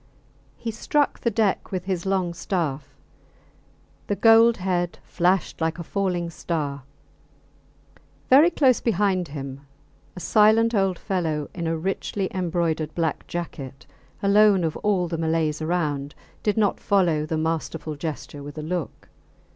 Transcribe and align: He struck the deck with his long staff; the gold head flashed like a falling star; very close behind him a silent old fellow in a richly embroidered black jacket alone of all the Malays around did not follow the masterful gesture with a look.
He 0.57 0.71
struck 0.71 1.19
the 1.19 1.29
deck 1.29 1.71
with 1.71 1.85
his 1.85 2.07
long 2.07 2.33
staff; 2.33 2.97
the 4.07 4.15
gold 4.15 4.57
head 4.57 4.97
flashed 5.03 5.61
like 5.61 5.77
a 5.77 5.83
falling 5.83 6.31
star; 6.31 6.81
very 8.27 8.49
close 8.49 8.81
behind 8.81 9.27
him 9.27 9.61
a 10.15 10.19
silent 10.19 10.73
old 10.73 10.97
fellow 10.97 11.51
in 11.53 11.67
a 11.67 11.77
richly 11.77 12.29
embroidered 12.33 12.95
black 12.95 13.27
jacket 13.27 13.85
alone 14.23 14.63
of 14.63 14.75
all 14.77 15.07
the 15.07 15.19
Malays 15.19 15.61
around 15.61 16.15
did 16.41 16.57
not 16.57 16.79
follow 16.79 17.27
the 17.27 17.37
masterful 17.37 17.95
gesture 17.95 18.41
with 18.41 18.57
a 18.57 18.63
look. 18.63 19.07